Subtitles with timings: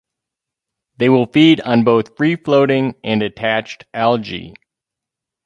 [0.97, 4.55] They will feed on both free floating and attached algae.